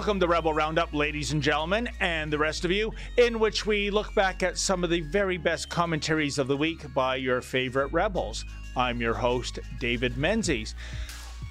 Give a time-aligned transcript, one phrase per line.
[0.00, 3.90] Welcome to Rebel Roundup, ladies and gentlemen, and the rest of you, in which we
[3.90, 7.92] look back at some of the very best commentaries of the week by your favorite
[7.92, 8.46] rebels.
[8.74, 10.74] I'm your host, David Menzies.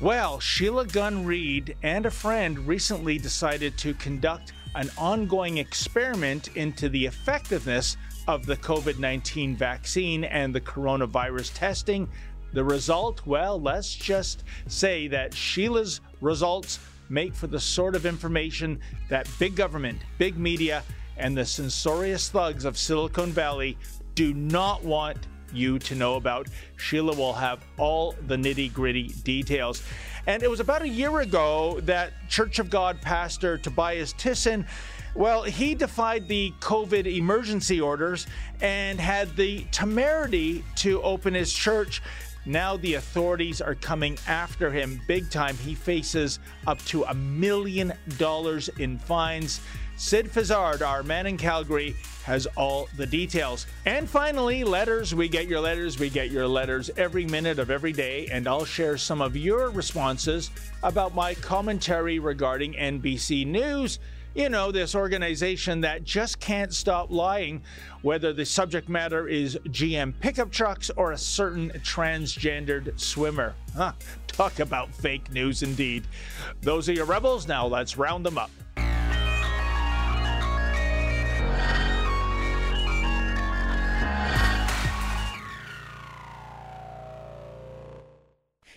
[0.02, 6.90] Well, Sheila Gunn Reid and a friend recently decided to conduct an ongoing experiment into
[6.90, 7.98] the effectiveness
[8.28, 12.10] of the COVID 19 vaccine and the coronavirus testing.
[12.54, 13.28] The result?
[13.28, 19.56] Well, let's just say that Sheila's results make for the sort of information that big
[19.56, 20.84] government, big media,
[21.18, 23.78] and the censorious thugs of Silicon Valley
[24.16, 26.48] do not want you to know about.
[26.78, 29.84] Sheila will have all the nitty gritty details.
[30.28, 34.66] And it was about a year ago that Church of God pastor Tobias Tissen,
[35.16, 38.28] well, he defied the COVID emergency orders
[38.62, 42.02] and had the temerity to open his church
[42.50, 45.56] now the authorities are coming after him big time.
[45.58, 49.62] He faces up to a million dollars in fines.
[49.98, 53.68] Sid Fizzard, our man in Calgary, has all the details.
[53.86, 55.14] And finally, letters.
[55.14, 56.00] We get your letters.
[56.00, 59.70] We get your letters every minute of every day, and I'll share some of your
[59.70, 60.50] responses
[60.82, 64.00] about my commentary regarding NBC News
[64.36, 67.62] you know, this organization that just can't stop lying,
[68.02, 73.56] whether the subject matter is GM pickup trucks or a certain transgendered swimmer.
[73.76, 73.94] Huh,
[74.28, 76.04] talk about fake news indeed.
[76.62, 77.48] Those are your rebels.
[77.48, 78.52] Now let's round them up.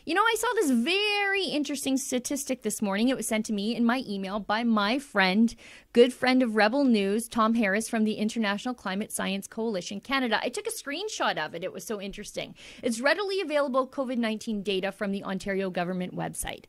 [0.05, 3.09] You know, I saw this very interesting statistic this morning.
[3.09, 5.55] It was sent to me in my email by my friend,
[5.93, 10.41] good friend of Rebel News, Tom Harris from the International Climate Science Coalition Canada.
[10.43, 11.63] I took a screenshot of it.
[11.63, 12.57] It was so interesting.
[12.83, 16.65] It's readily available COVID 19 data from the Ontario government website.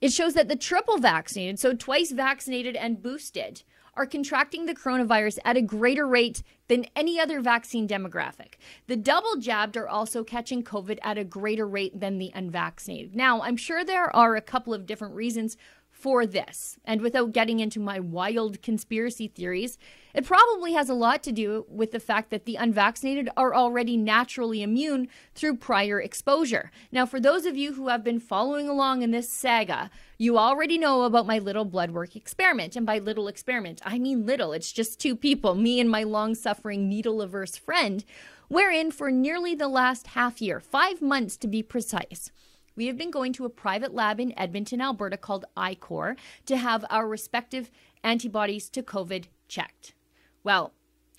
[0.00, 3.64] It shows that the triple vaccinated, so twice vaccinated and boosted,
[3.96, 8.54] are contracting the coronavirus at a greater rate than any other vaccine demographic.
[8.86, 13.16] The double jabbed are also catching COVID at a greater rate than the unvaccinated.
[13.16, 15.56] Now, I'm sure there are a couple of different reasons
[15.90, 16.78] for this.
[16.84, 19.78] And without getting into my wild conspiracy theories,
[20.16, 23.98] it probably has a lot to do with the fact that the unvaccinated are already
[23.98, 26.70] naturally immune through prior exposure.
[26.90, 30.78] Now, for those of you who have been following along in this saga, you already
[30.78, 32.76] know about my little blood work experiment.
[32.76, 34.54] And by little experiment, I mean little.
[34.54, 38.02] It's just two people, me and my long suffering needle averse friend,
[38.48, 42.30] wherein for nearly the last half year, five months to be precise,
[42.74, 46.16] we have been going to a private lab in Edmonton, Alberta called ICOR
[46.46, 47.70] to have our respective
[48.02, 49.92] antibodies to COVID checked.
[50.46, 50.74] Well,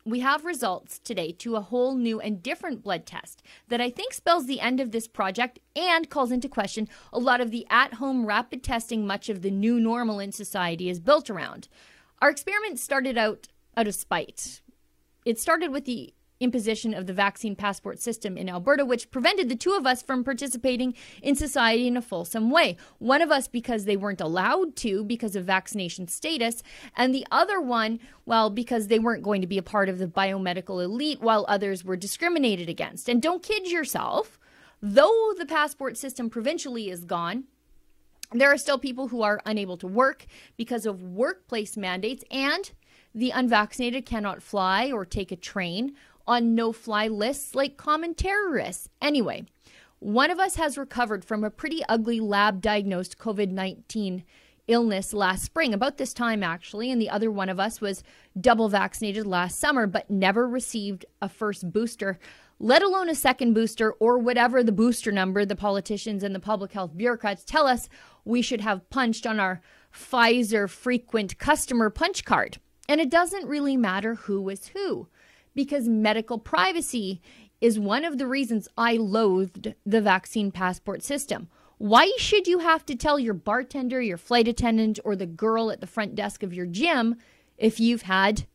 [0.06, 4.14] we have results today to a whole new and different blood test that I think
[4.14, 7.96] spells the end of this project and calls into question a lot of the at
[7.96, 11.68] home rapid testing much of the new normal in society is built around.
[12.22, 14.62] Our experiment started out out of spite.
[15.26, 19.56] It started with the imposition of the vaccine passport system in Alberta, which prevented the
[19.56, 22.78] two of us from participating in society in a fulsome way.
[23.00, 26.62] One of us because they weren't allowed to because of vaccination status,
[26.96, 30.08] and the other one, well, because they weren't going to be a part of the
[30.08, 33.10] biomedical elite while others were discriminated against.
[33.10, 34.40] And don't kid yourself,
[34.82, 37.46] though the passport system provincially is gone,
[38.34, 40.26] there are still people who are unable to work
[40.58, 42.72] because of workplace mandates and
[43.16, 45.96] the unvaccinated cannot fly or take a train
[46.28, 48.90] on no fly lists like common terrorists.
[49.02, 49.46] Anyway,
[50.00, 54.24] one of us has recovered from a pretty ugly lab diagnosed COVID 19
[54.68, 58.04] illness last spring, about this time actually, and the other one of us was
[58.40, 62.20] double vaccinated last summer but never received a first booster,
[62.60, 66.74] let alone a second booster or whatever the booster number the politicians and the public
[66.74, 67.88] health bureaucrats tell us
[68.26, 69.62] we should have punched on our
[69.94, 72.58] Pfizer frequent customer punch card.
[72.90, 75.08] And it doesn't really matter who is who
[75.58, 77.20] because medical privacy
[77.60, 81.50] is one of the reasons I loathed the vaccine passport system.
[81.80, 85.82] Why should you have to tell your bartender, your flight attendant, or the girl at
[85.82, 87.16] the front desk of your gym
[87.58, 88.46] if you've had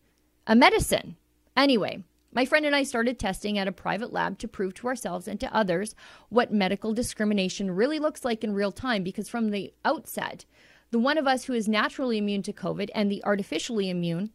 [0.47, 1.17] a medicine?
[1.57, 5.27] Anyway, my friend and I started testing at a private lab to prove to ourselves
[5.27, 5.97] and to others
[6.29, 10.45] what medical discrimination really looks like in real time because from the outset,
[10.93, 14.31] the one of us who is naturally immune to COVID and the artificially immune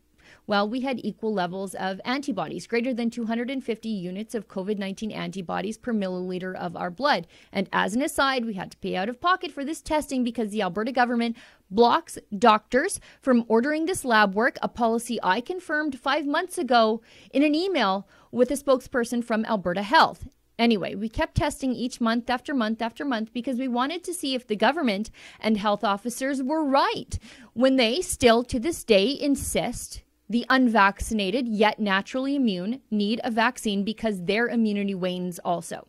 [0.47, 5.77] well, we had equal levels of antibodies, greater than 250 units of COVID 19 antibodies
[5.77, 7.27] per milliliter of our blood.
[7.51, 10.51] And as an aside, we had to pay out of pocket for this testing because
[10.51, 11.35] the Alberta government
[11.69, 17.01] blocks doctors from ordering this lab work, a policy I confirmed five months ago
[17.31, 20.27] in an email with a spokesperson from Alberta Health.
[20.57, 24.33] Anyway, we kept testing each month after month after month because we wanted to see
[24.33, 27.19] if the government and health officers were right
[27.53, 33.83] when they still to this day insist the unvaccinated yet naturally immune need a vaccine
[33.83, 35.87] because their immunity wanes also.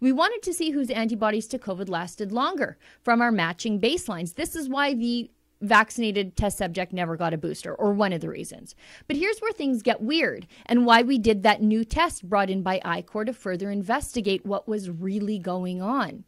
[0.00, 4.34] We wanted to see whose antibodies to COVID lasted longer from our matching baselines.
[4.34, 5.30] This is why the
[5.60, 8.74] vaccinated test subject never got a booster, or one of the reasons.
[9.06, 12.62] But here's where things get weird and why we did that new test brought in
[12.62, 16.24] by ICOR to further investigate what was really going on.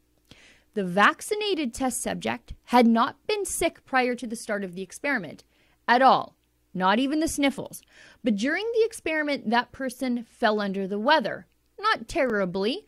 [0.75, 5.45] The vaccinated test subject had not been sick prior to the start of the experiment
[5.87, 6.37] at all,
[6.79, 7.83] not even the sniffles.
[8.25, 11.47] But during the experiment, that person fell under the weather.
[11.79, 12.87] Not terribly,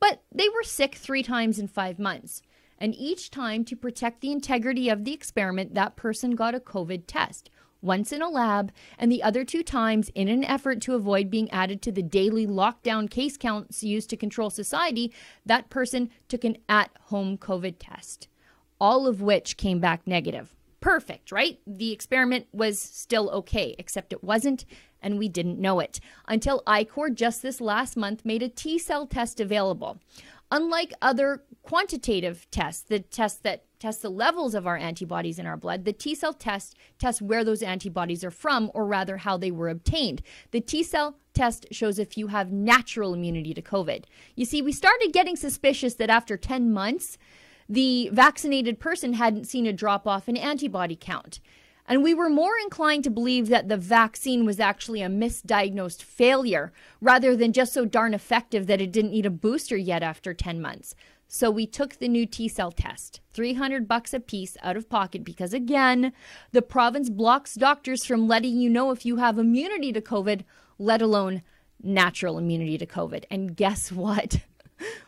[0.00, 2.42] but they were sick three times in five months.
[2.78, 7.04] And each time, to protect the integrity of the experiment, that person got a COVID
[7.06, 7.50] test,
[7.80, 11.50] once in a lab, and the other two times in an effort to avoid being
[11.50, 15.12] added to the daily lockdown case counts used to control society,
[15.44, 18.28] that person took an at home COVID test,
[18.80, 20.54] all of which came back negative.
[20.82, 21.60] Perfect, right?
[21.66, 24.64] The experiment was still okay, except it wasn't,
[25.00, 29.06] and we didn't know it until ICOR just this last month made a T cell
[29.06, 30.00] test available.
[30.50, 35.56] Unlike other quantitative tests, the tests that test the levels of our antibodies in our
[35.56, 39.52] blood, the T cell test tests where those antibodies are from, or rather how they
[39.52, 40.20] were obtained.
[40.50, 44.04] The T cell test shows if you have natural immunity to COVID.
[44.34, 47.18] You see, we started getting suspicious that after 10 months,
[47.72, 51.40] the vaccinated person hadn't seen a drop off in antibody count.
[51.86, 56.70] And we were more inclined to believe that the vaccine was actually a misdiagnosed failure
[57.00, 60.60] rather than just so darn effective that it didn't need a booster yet after 10
[60.60, 60.94] months.
[61.28, 65.24] So we took the new T cell test, 300 bucks a piece out of pocket
[65.24, 66.12] because again,
[66.50, 70.42] the province blocks doctors from letting you know if you have immunity to COVID,
[70.78, 71.40] let alone
[71.82, 73.24] natural immunity to COVID.
[73.30, 74.40] And guess what?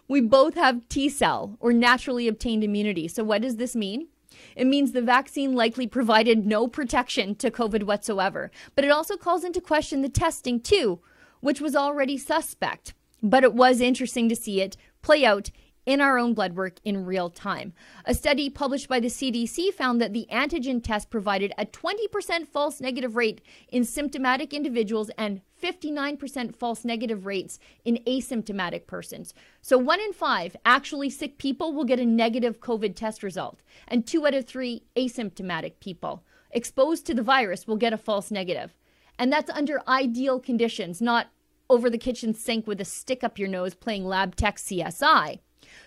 [0.06, 3.08] We both have T cell or naturally obtained immunity.
[3.08, 4.08] So what does this mean?
[4.56, 8.50] It means the vaccine likely provided no protection to COVID whatsoever.
[8.74, 11.00] But it also calls into question the testing, too,
[11.40, 12.94] which was already suspect.
[13.22, 15.50] But it was interesting to see it play out
[15.86, 17.72] in our own blood work in real time.
[18.04, 22.80] A study published by the CDC found that the antigen test provided a 20% false
[22.80, 29.34] negative rate in symptomatic individuals and 59% false negative rates in asymptomatic persons.
[29.62, 34.06] So, one in five actually sick people will get a negative COVID test result, and
[34.06, 38.74] two out of three asymptomatic people exposed to the virus will get a false negative.
[39.18, 41.28] And that's under ideal conditions, not
[41.70, 45.40] over the kitchen sink with a stick up your nose playing lab tech CSI.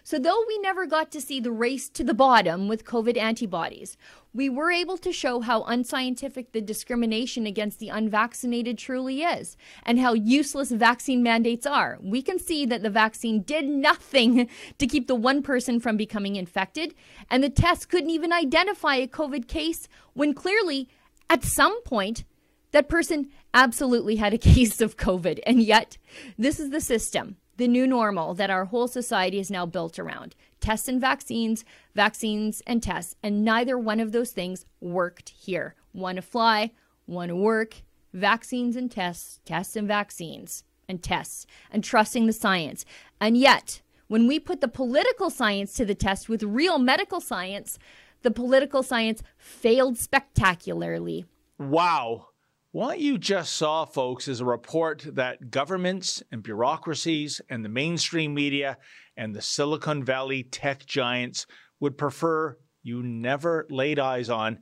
[0.04, 3.98] So, though we never got to see the race to the bottom with COVID antibodies,
[4.34, 10.00] we were able to show how unscientific the discrimination against the unvaccinated truly is and
[10.00, 11.98] how useless vaccine mandates are.
[12.02, 16.36] We can see that the vaccine did nothing to keep the one person from becoming
[16.36, 16.94] infected,
[17.30, 20.88] and the test couldn't even identify a COVID case when clearly,
[21.30, 22.24] at some point,
[22.72, 25.40] that person absolutely had a case of COVID.
[25.46, 25.98] And yet,
[26.38, 30.36] this is the system the new normal that our whole society is now built around
[30.60, 31.64] tests and vaccines,
[31.94, 33.16] vaccines and tests.
[33.22, 35.76] And neither one of those things worked here.
[35.92, 36.72] One to fly,
[37.06, 37.82] one to work,
[38.14, 42.86] vaccines and tests, tests and vaccines and tests, and trusting the science.
[43.20, 47.78] And yet, when we put the political science to the test with real medical science,
[48.22, 51.26] the political science failed spectacularly.
[51.60, 52.28] Wow.
[52.72, 58.34] What you just saw, folks, is a report that governments and bureaucracies and the mainstream
[58.34, 58.78] media
[59.16, 61.48] and the Silicon Valley tech giants
[61.80, 64.60] would prefer you never laid eyes on.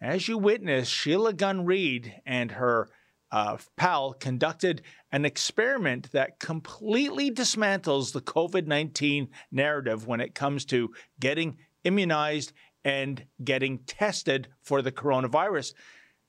[0.00, 2.88] As you witnessed, Sheila Gunn Reid and her
[3.32, 10.64] uh, pal conducted an experiment that completely dismantles the COVID 19 narrative when it comes
[10.66, 12.52] to getting immunized
[12.84, 15.74] and getting tested for the coronavirus.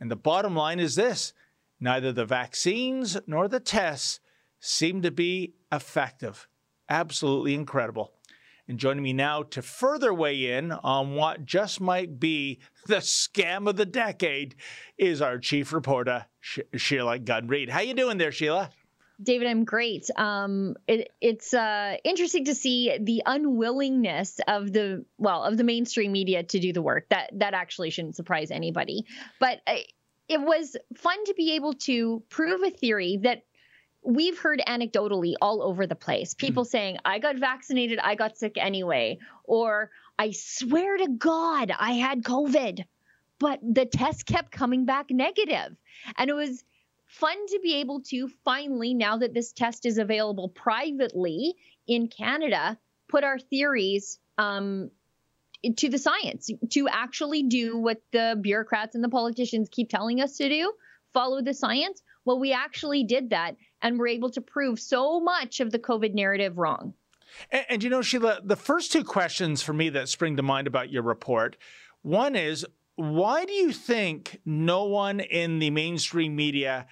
[0.01, 1.31] And the bottom line is this
[1.79, 4.19] neither the vaccines nor the tests
[4.59, 6.47] seem to be effective.
[6.89, 8.11] Absolutely incredible.
[8.67, 13.69] And joining me now to further weigh in on what just might be the scam
[13.69, 14.55] of the decade
[14.97, 17.69] is our chief reporter, Sheila Gunn Reid.
[17.69, 18.71] How you doing there, Sheila?
[19.21, 20.09] David, I'm great.
[20.15, 26.11] Um, it, it's uh, interesting to see the unwillingness of the well of the mainstream
[26.11, 27.09] media to do the work.
[27.09, 29.05] That that actually shouldn't surprise anybody.
[29.39, 29.75] But uh,
[30.27, 33.43] it was fun to be able to prove a theory that
[34.03, 36.33] we've heard anecdotally all over the place.
[36.33, 36.69] People mm.
[36.69, 42.23] saying, "I got vaccinated, I got sick anyway," or "I swear to God, I had
[42.23, 42.85] COVID."
[43.39, 45.75] But the test kept coming back negative.
[46.15, 46.63] And it was
[47.11, 52.77] fun to be able to finally, now that this test is available privately in Canada
[53.09, 54.89] put our theories um,
[55.75, 60.37] to the science to actually do what the bureaucrats and the politicians keep telling us
[60.37, 60.73] to do
[61.13, 62.01] follow the science.
[62.23, 66.13] Well, we actually did that and we're able to prove so much of the COVID
[66.13, 66.93] narrative wrong.
[67.51, 70.67] And, and, you know, Sheila, the first two questions for me that spring to mind
[70.67, 71.57] about your report
[72.03, 72.65] one is
[73.01, 76.85] why do you think no one in the mainstream media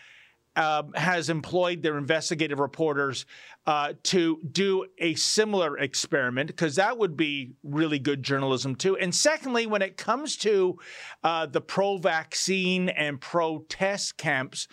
[0.56, 3.28] uh, has employed their investigative reporters
[3.68, 8.98] uh, to do a similar experiment because that would be really good journalism too.
[8.98, 10.80] And secondly, when it comes to
[11.24, 14.68] uh, the pro vaccine and pro test camps,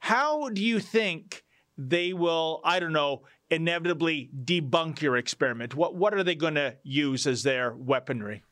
[0.00, 1.44] how do you think
[1.78, 5.76] they will, I don't know, inevitably debunk your experiment?
[5.76, 8.42] What, what are they going to use as their weaponry?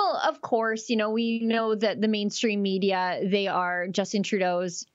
[0.00, 4.86] Well, of course, you know, we know that the mainstream media, they are Justin Trudeau's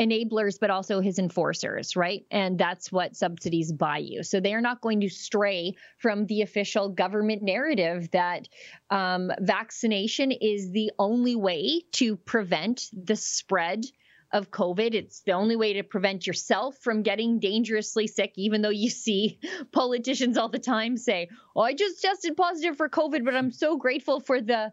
[0.00, 2.24] enablers, but also his enforcers, right?
[2.30, 4.22] And that's what subsidies buy you.
[4.22, 8.48] So they are not going to stray from the official government narrative that
[8.88, 13.84] um, vaccination is the only way to prevent the spread
[14.32, 14.94] of COVID.
[14.94, 19.38] It's the only way to prevent yourself from getting dangerously sick, even though you see
[19.72, 23.76] politicians all the time say, Oh, I just tested positive for COVID, but I'm so
[23.76, 24.72] grateful for the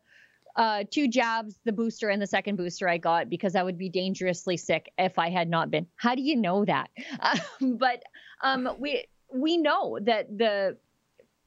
[0.56, 3.90] uh, two jabs, the booster and the second booster I got because I would be
[3.90, 5.88] dangerously sick if I had not been.
[5.96, 6.90] How do you know that?
[7.20, 8.04] Uh, but
[8.42, 10.78] um, we we know that the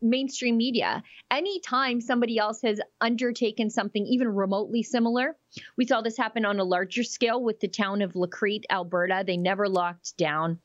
[0.03, 5.37] mainstream media, anytime somebody else has undertaken something even remotely similar,
[5.77, 9.25] we saw this happen on a larger scale with the town of La Crete, Alberta.
[9.27, 10.59] They never locked down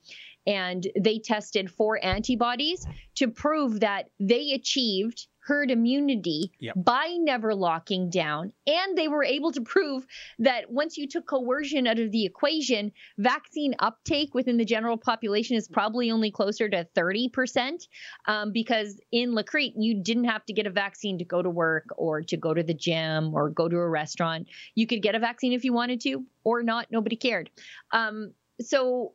[0.47, 2.85] and they tested for antibodies
[3.15, 6.75] to prove that they achieved herd immunity yep.
[6.77, 8.53] by never locking down.
[8.67, 10.05] And they were able to prove
[10.39, 15.55] that once you took coercion out of the equation, vaccine uptake within the general population
[15.57, 17.88] is probably only closer to 30%.
[18.27, 21.50] Um, because in La Lacrete, you didn't have to get a vaccine to go to
[21.50, 24.48] work or to go to the gym or go to a restaurant.
[24.75, 26.88] You could get a vaccine if you wanted to or not.
[26.91, 27.50] Nobody cared.
[27.91, 29.13] Um, so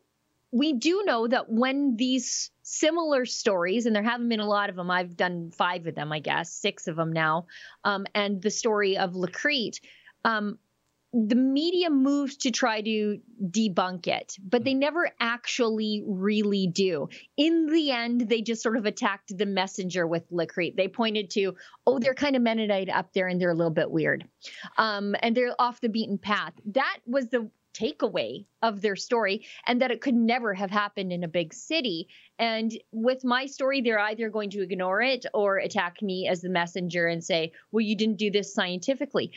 [0.51, 4.75] we do know that when these similar stories, and there haven't been a lot of
[4.75, 7.47] them, I've done five of them, I guess, six of them now,
[7.83, 9.79] um, and the story of La Crete,
[10.23, 10.57] um,
[11.13, 17.07] the media moves to try to debunk it, but they never actually really do.
[17.37, 20.75] In the end, they just sort of attacked the messenger with La Crete.
[20.75, 23.89] They pointed to, oh, they're kind of Mennonite up there and they're a little bit
[23.89, 24.27] weird.
[24.77, 26.53] Um, and they're off the beaten path.
[26.65, 31.23] That was the takeaway of their story and that it could never have happened in
[31.23, 32.07] a big city.
[32.39, 36.49] And with my story, they're either going to ignore it or attack me as the
[36.49, 39.31] messenger and say, well, you didn't do this scientifically.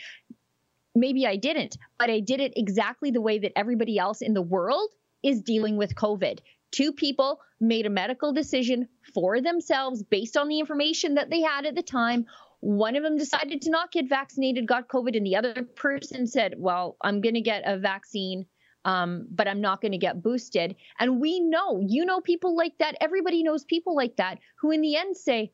[0.95, 4.41] Maybe I didn't, but I did it exactly the way that everybody else in the
[4.41, 4.89] world
[5.23, 6.39] is dealing with COVID.
[6.71, 11.65] Two people made a medical decision for themselves based on the information that they had
[11.65, 12.25] at the time
[12.61, 16.53] one of them decided to not get vaccinated, got COVID, and the other person said,
[16.57, 18.45] Well, I'm going to get a vaccine,
[18.85, 20.75] um, but I'm not going to get boosted.
[20.99, 22.95] And we know, you know, people like that.
[23.01, 25.51] Everybody knows people like that who, in the end, say,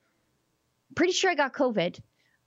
[0.95, 1.99] Pretty sure I got COVID.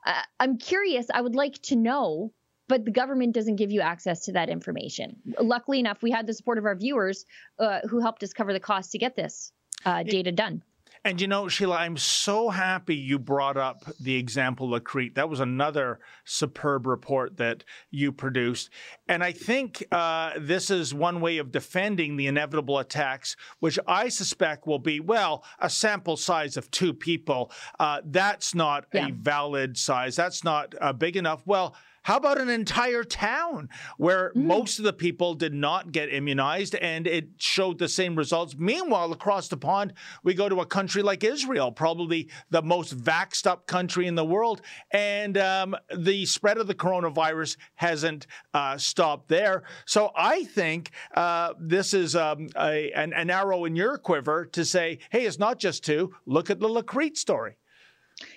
[0.04, 1.06] Uh, I'm curious.
[1.12, 2.32] I would like to know
[2.68, 5.16] but the government doesn't give you access to that information.
[5.40, 7.26] Luckily enough, we had the support of our viewers
[7.58, 9.50] uh, who helped us cover the cost to get this
[9.84, 10.62] uh, data done.
[11.02, 15.14] And you know, Sheila, I'm so happy you brought up the example of Crete.
[15.14, 18.68] That was another superb report that you produced.
[19.08, 24.10] And I think uh, this is one way of defending the inevitable attacks, which I
[24.10, 27.50] suspect will be, well, a sample size of two people.
[27.78, 29.08] Uh, that's not yeah.
[29.08, 30.16] a valid size.
[30.16, 31.42] That's not uh, big enough.
[31.46, 34.44] Well, how about an entire town where mm.
[34.44, 38.56] most of the people did not get immunized and it showed the same results?
[38.58, 39.92] Meanwhile, across the pond,
[40.24, 44.24] we go to a country like Israel, probably the most vaxxed up country in the
[44.24, 49.64] world, and um, the spread of the coronavirus hasn't uh, stopped there.
[49.86, 54.64] So I think uh, this is um, a, an, an arrow in your quiver to
[54.64, 56.14] say, hey, it's not just two.
[56.26, 57.56] Look at the La Crete story.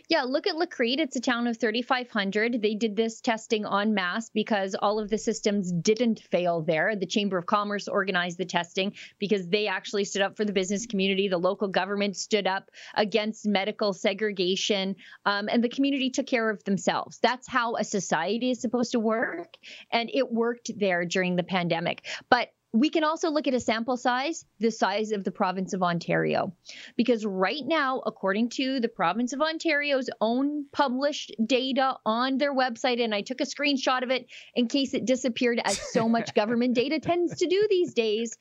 [0.09, 0.99] Yeah, look at La Crete.
[0.99, 2.61] It's a town of 3,500.
[2.61, 6.95] They did this testing en masse because all of the systems didn't fail there.
[6.95, 10.85] The Chamber of Commerce organized the testing because they actually stood up for the business
[10.85, 11.29] community.
[11.29, 16.63] The local government stood up against medical segregation, um, and the community took care of
[16.65, 17.19] themselves.
[17.19, 19.55] That's how a society is supposed to work.
[19.89, 22.05] And it worked there during the pandemic.
[22.29, 25.83] But we can also look at a sample size, the size of the province of
[25.83, 26.53] Ontario.
[26.97, 33.01] Because right now, according to the province of Ontario's own published data on their website,
[33.01, 34.25] and I took a screenshot of it
[34.55, 38.35] in case it disappeared, as so much government data tends to do these days,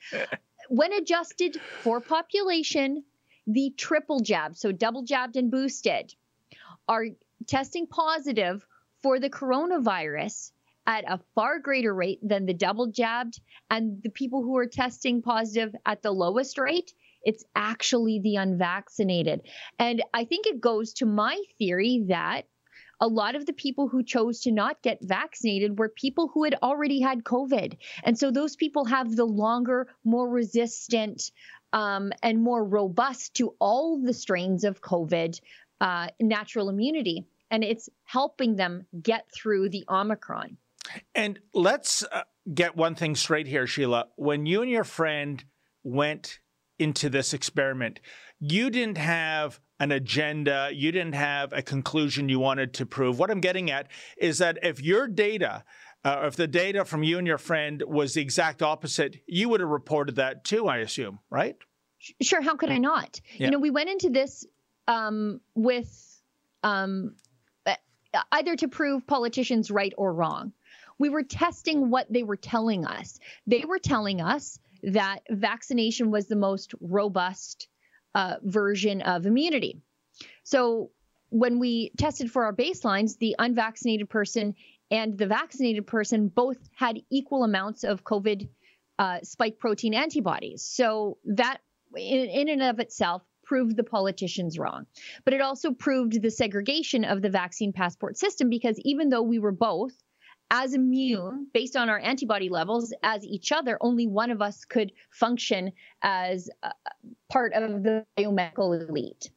[0.67, 3.03] when adjusted for population,
[3.45, 6.15] the triple jab, so double jabbed and boosted,
[6.87, 7.05] are
[7.45, 8.65] testing positive
[9.03, 10.52] for the coronavirus
[10.85, 15.21] at a far greater rate than the double jabbed and the people who are testing
[15.21, 19.41] positive at the lowest rate it's actually the unvaccinated.
[19.79, 22.43] And i think it goes to my theory that
[22.99, 26.55] a lot of the people who chose to not get vaccinated were people who had
[26.61, 27.77] already had covid.
[28.03, 31.31] And so those people have the longer more resistant
[31.73, 35.39] um, and more robust to all the strains of covid
[35.81, 37.25] uh, natural immunity.
[37.51, 40.57] And it's helping them get through the omicron
[41.15, 42.23] and let's uh,
[42.53, 44.07] get one thing straight here, Sheila.
[44.15, 45.43] When you and your friend
[45.83, 46.39] went
[46.79, 47.99] into this experiment,
[48.39, 53.19] you didn't have an agenda, you didn't have a conclusion you wanted to prove.
[53.19, 53.87] What I'm getting at
[54.17, 55.63] is that if your data,
[56.03, 59.59] uh, if the data from you and your friend was the exact opposite, you would
[59.59, 61.55] have reported that too, I assume, right?
[62.21, 62.41] Sure.
[62.41, 63.21] How could I not?
[63.37, 63.45] Yeah.
[63.45, 64.45] You know, we went into this
[64.87, 66.21] um, with
[66.63, 67.15] um,
[68.31, 70.51] either to prove politicians right or wrong
[71.03, 73.19] we were testing what they were telling us.
[73.45, 77.67] They were telling us that vaccination was the most robust
[78.15, 79.81] uh, version of immunity.
[80.45, 80.91] So
[81.27, 84.55] when we tested for our baselines, the unvaccinated person
[84.91, 88.47] and the vaccinated person both had equal amounts of COVID
[88.97, 90.61] uh, spike protein antibodies.
[90.61, 91.57] So that,
[91.97, 94.85] in, in and of itself, proved the politicians wrong.
[95.25, 99.39] But it also proved the segregation of the vaccine passport system because even though we
[99.39, 99.91] were both
[100.53, 104.91] as immune based on our antibody levels as each other, only one of us could
[105.09, 105.71] function
[106.03, 106.47] as
[107.31, 109.31] part of the biomedical elite.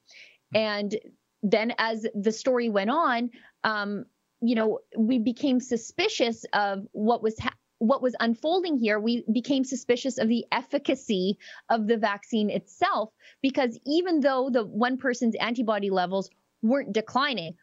[0.54, 0.94] And
[1.42, 3.30] then as the story went on,
[3.64, 4.04] um,
[4.42, 9.00] you know, we became suspicious of what was ha- what was unfolding here.
[9.00, 11.38] We became suspicious of the efficacy
[11.70, 16.28] of the vaccine itself because even though the one person's antibody levels
[16.62, 17.54] weren't declining,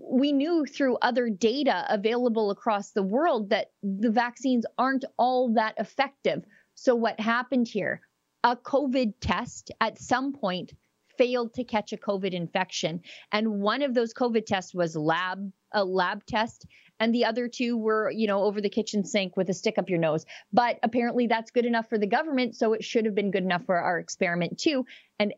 [0.00, 5.74] we knew through other data available across the world that the vaccines aren't all that
[5.78, 6.44] effective.
[6.74, 8.00] So, what happened here?
[8.44, 10.72] A COVID test at some point
[11.18, 13.00] failed to catch a COVID infection.
[13.30, 16.66] And one of those COVID tests was lab a lab test
[17.00, 19.90] and the other two were, you know, over the kitchen sink with a stick up
[19.90, 20.24] your nose.
[20.52, 23.64] But apparently that's good enough for the government, so it should have been good enough
[23.64, 24.86] for our experiment too.
[25.18, 25.34] And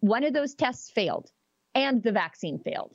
[0.00, 1.30] one of those tests failed
[1.74, 2.94] and the vaccine failed.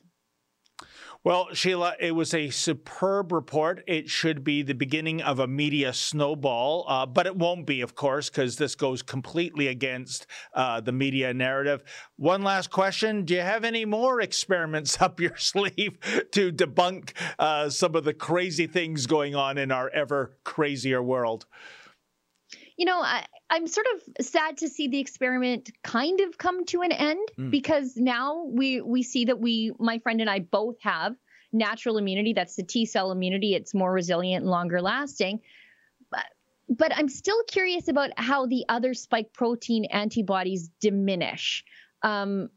[1.23, 3.83] Well, Sheila, it was a superb report.
[3.87, 7.95] It should be the beginning of a media snowball, uh, but it won't be, of
[7.95, 11.83] course, because this goes completely against uh, the media narrative.
[12.15, 15.97] One last question Do you have any more experiments up your sleeve
[16.31, 21.45] to debunk uh, some of the crazy things going on in our ever crazier world?
[22.77, 26.81] you know, I, am sort of sad to see the experiment kind of come to
[26.81, 27.49] an end mm.
[27.49, 31.15] because now we we see that we, my friend and I, both have
[31.53, 32.33] natural immunity.
[32.33, 33.55] That's the T cell immunity.
[33.55, 35.39] It's more resilient and longer lasting.
[36.11, 36.25] But,
[36.69, 41.63] but I'm still curious about how the other spike protein antibodies diminish.
[42.03, 42.49] Um,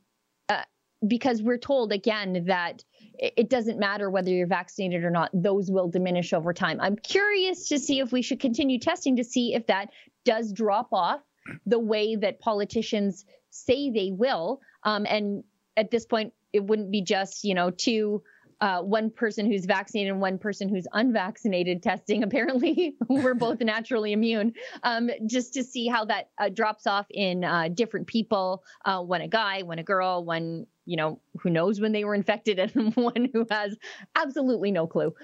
[0.48, 0.62] uh,
[1.06, 2.84] because we're told again that
[3.18, 6.78] it doesn't matter whether you're vaccinated or not, those will diminish over time.
[6.80, 9.90] I'm curious to see if we should continue testing to see if that
[10.24, 11.20] does drop off
[11.66, 14.60] the way that politicians say they will.
[14.84, 15.44] Um, and
[15.76, 18.22] at this point, it wouldn't be just, you know, two
[18.60, 22.22] uh, one person who's vaccinated and one person who's unvaccinated testing.
[22.30, 24.52] Apparently, we're both naturally immune.
[24.82, 28.62] Um, just to see how that uh, drops off in uh, different people.
[28.84, 32.14] Uh, when a guy, when a girl, when you know who knows when they were
[32.14, 33.76] infected, and one who has
[34.16, 35.14] absolutely no clue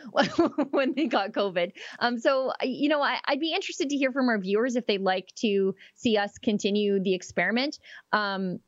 [0.70, 1.72] when they got COVID.
[1.98, 5.00] Um, so you know, I, would be interested to hear from our viewers if they'd
[5.00, 7.78] like to see us continue the experiment.
[8.12, 8.60] Um,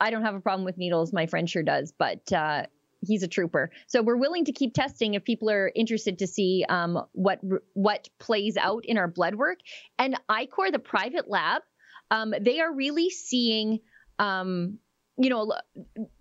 [0.00, 1.12] I don't have a problem with needles.
[1.12, 2.66] My friend sure does, but uh,
[3.06, 3.70] he's a trooper.
[3.86, 7.40] So we're willing to keep testing if people are interested to see um, what
[7.74, 9.58] what plays out in our blood work.
[9.98, 11.62] And ICOR, the private lab,
[12.10, 13.80] um, they are really seeing.
[14.18, 14.78] Um,
[15.18, 15.50] you know,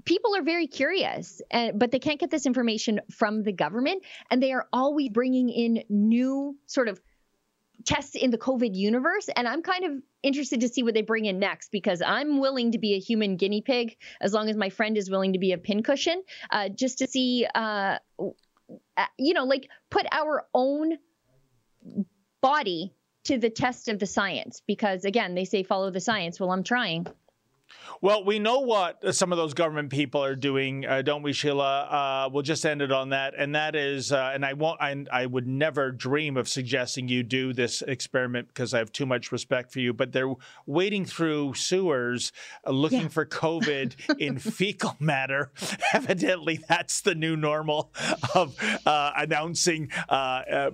[0.05, 4.41] people are very curious, and, but they can't get this information from the government, and
[4.41, 7.01] they are always bringing in new sort of
[7.85, 9.29] tests in the COVID universe.
[9.35, 9.91] And I'm kind of
[10.23, 13.37] interested to see what they bring in next because I'm willing to be a human
[13.37, 16.99] guinea pig as long as my friend is willing to be a pincushion, uh, just
[16.99, 20.97] to see, uh, uh, you know, like put our own
[22.41, 22.93] body
[23.25, 24.61] to the test of the science.
[24.65, 26.39] Because again, they say follow the science.
[26.39, 27.07] Well, I'm trying.
[28.01, 31.81] Well, we know what some of those government people are doing, uh, don't we, Sheila?
[31.81, 35.05] Uh, we'll just end it on that, and that is, uh, and I won't, I,
[35.11, 39.31] I, would never dream of suggesting you do this experiment because I have too much
[39.31, 39.93] respect for you.
[39.93, 40.33] But they're
[40.65, 42.31] wading through sewers
[42.65, 43.07] uh, looking yeah.
[43.07, 45.51] for COVID in fecal matter.
[45.93, 47.91] Evidently, that's the new normal
[48.35, 50.69] of uh, announcing uh,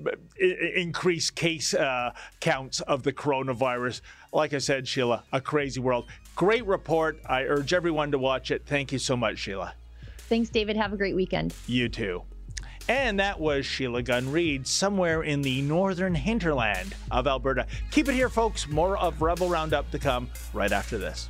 [0.75, 1.75] increased case
[2.39, 4.01] counts of the coronavirus
[4.33, 6.05] like I said, Sheila, a crazy world.
[6.35, 7.19] Great report.
[7.25, 8.63] I urge everyone to watch it.
[8.65, 9.73] Thank you so much, Sheila.
[10.17, 10.77] Thanks, David.
[10.77, 11.53] Have a great weekend.
[11.67, 12.23] You too.
[12.87, 17.67] And that was Sheila Gunn Reid, somewhere in the northern hinterland of Alberta.
[17.91, 18.67] Keep it here, folks.
[18.67, 21.29] More of Rebel Roundup to come right after this.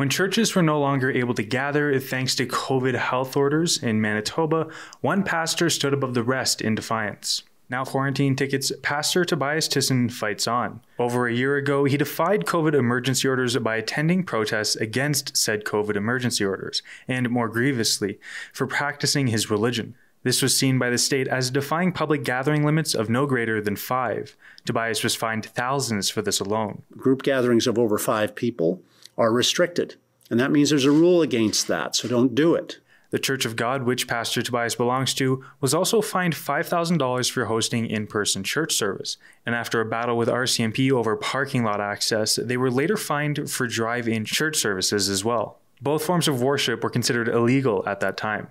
[0.00, 4.68] When churches were no longer able to gather thanks to COVID health orders in Manitoba,
[5.02, 7.42] one pastor stood above the rest in defiance.
[7.68, 10.80] Now quarantine tickets, Pastor Tobias Tissen fights on.
[10.98, 15.96] Over a year ago, he defied COVID emergency orders by attending protests against said COVID
[15.96, 18.18] emergency orders, and more grievously,
[18.54, 19.96] for practicing his religion.
[20.22, 23.76] This was seen by the state as defying public gathering limits of no greater than
[23.76, 24.34] five.
[24.64, 26.84] Tobias was fined thousands for this alone.
[26.96, 28.82] Group gatherings of over five people
[29.20, 29.94] are restricted.
[30.30, 32.78] And that means there's a rule against that, so don't do it.
[33.10, 37.86] The Church of God, which Pastor Tobias belongs to, was also fined $5,000 for hosting
[37.86, 39.16] in person church service.
[39.44, 43.66] And after a battle with RCMP over parking lot access, they were later fined for
[43.66, 45.58] drive in church services as well.
[45.82, 48.50] Both forms of worship were considered illegal at that time.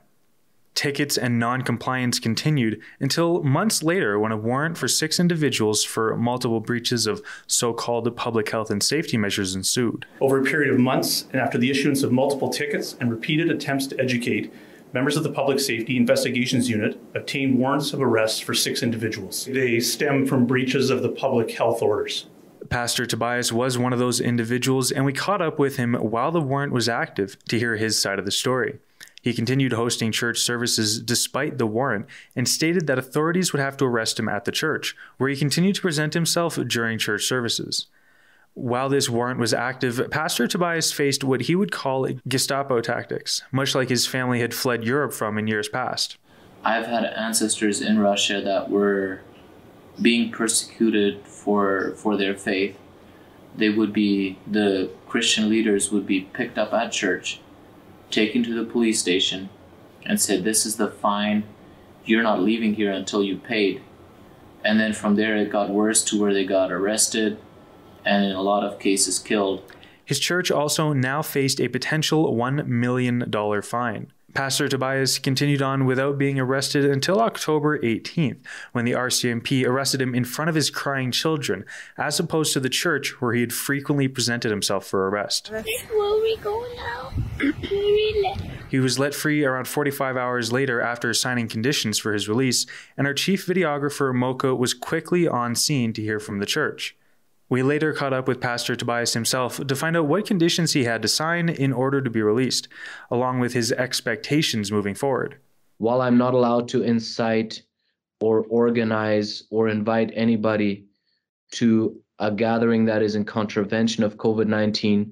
[0.79, 6.61] Tickets and non-compliance continued until months later when a warrant for six individuals for multiple
[6.61, 10.05] breaches of so-called public health and safety measures ensued.
[10.21, 13.87] Over a period of months and after the issuance of multiple tickets and repeated attempts
[13.87, 14.53] to educate,
[14.93, 19.49] members of the Public Safety Investigations Unit obtained warrants of arrest for six individuals.
[19.51, 22.27] They stem from breaches of the public health orders.
[22.69, 26.39] Pastor Tobias was one of those individuals, and we caught up with him while the
[26.39, 28.79] warrant was active to hear his side of the story.
[29.21, 32.05] He continued hosting church services despite the warrant
[32.35, 35.75] and stated that authorities would have to arrest him at the church, where he continued
[35.75, 37.87] to present himself during church services.
[38.53, 43.75] While this warrant was active, Pastor Tobias faced what he would call Gestapo tactics, much
[43.75, 46.17] like his family had fled Europe from in years past.
[46.63, 49.21] I've had ancestors in Russia that were
[50.01, 52.77] being persecuted for for their faith.
[53.55, 57.39] They would be the Christian leaders would be picked up at church
[58.09, 59.49] taken to the police station
[60.05, 61.43] and said, This is the fine.
[62.05, 63.81] You're not leaving here until you paid.
[64.63, 67.39] And then from there, it got worse to where they got arrested
[68.05, 69.63] and in a lot of cases killed.
[70.03, 74.11] His church also now faced a potential $1 million fine.
[74.33, 78.37] Pastor Tobias continued on without being arrested until October 18th,
[78.71, 81.65] when the RCMP arrested him in front of his crying children,
[81.97, 85.49] as opposed to the church where he had frequently presented himself for arrest.
[85.51, 87.11] Where we go now?
[88.69, 92.65] he was let free around 45 hours later after signing conditions for his release,
[92.97, 96.95] and our chief videographer Mocha was quickly on scene to hear from the church.
[97.49, 101.01] We later caught up with Pastor Tobias himself to find out what conditions he had
[101.01, 102.67] to sign in order to be released,
[103.09, 105.37] along with his expectations moving forward.
[105.79, 107.63] While I'm not allowed to incite
[108.21, 110.85] or organize or invite anybody
[111.53, 115.11] to a gathering that is in contravention of COVID 19,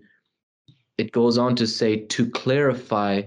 [0.99, 3.23] it goes on to say to clarify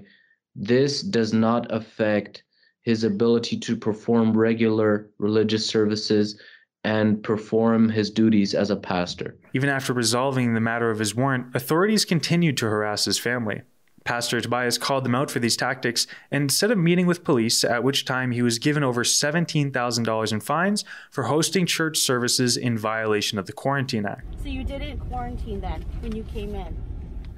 [0.55, 2.45] this does not affect
[2.83, 6.41] his ability to perform regular religious services
[6.85, 9.37] and perform his duties as a pastor.
[9.53, 13.63] Even after resolving the matter of his warrant, authorities continued to harass his family.
[14.03, 17.85] Pastor Tobias called them out for these tactics and set a meeting with police, at
[17.85, 23.39] which time he was given over $17,000 in fines for hosting church services in violation
[23.39, 24.25] of the Quarantine Act.
[24.43, 26.75] So you didn't quarantine then when you came in?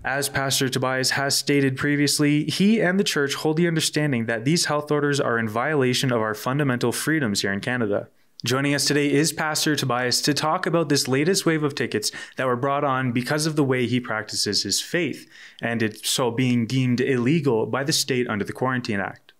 [0.04, 4.66] As Pastor Tobias has stated previously, he and the church hold the understanding that these
[4.66, 8.08] health orders are in violation of our fundamental freedoms here in Canada.
[8.44, 12.44] Joining us today is Pastor Tobias to talk about this latest wave of tickets that
[12.44, 16.66] were brought on because of the way he practices his faith, and it so being
[16.66, 19.32] deemed illegal by the state under the Quarantine Act.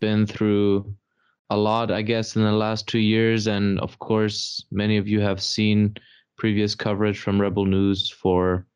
[0.00, 0.94] Been through
[1.48, 5.20] a lot, I guess, in the last two years, and of course, many of you
[5.20, 5.96] have seen
[6.36, 8.66] previous coverage from Rebel News for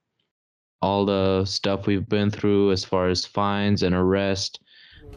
[0.81, 4.61] all the stuff we've been through as far as fines and arrest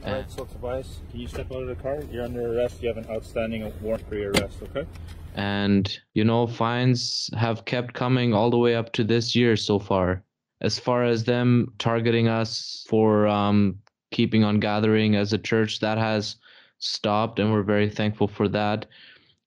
[0.04, 2.02] all right, so Tobias, can you step out of the car?
[2.12, 2.82] You're under arrest.
[2.82, 4.88] You have an outstanding warrant for your arrest, okay?
[5.36, 9.80] And, you know, fines have kept coming all the way up to this year so
[9.80, 10.24] far.
[10.62, 13.80] as far as them targeting us for um,
[14.12, 16.36] keeping on gathering as a church, that has
[16.78, 18.86] stopped, and we're very thankful for that.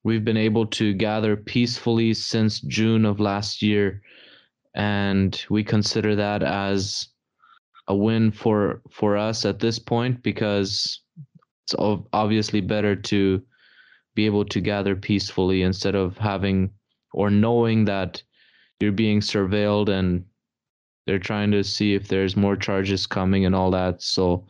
[0.03, 4.03] We've been able to gather peacefully since June of last year,
[4.75, 7.09] and we consider that as
[7.88, 11.01] a win for for us at this point because
[11.64, 11.75] it's
[12.12, 13.42] obviously better to
[14.14, 16.70] be able to gather peacefully instead of having
[17.12, 18.23] or knowing that
[18.81, 20.25] you're being surveilled and
[21.07, 24.03] they're trying to see if there's more charges coming and all that.
[24.03, 24.47] So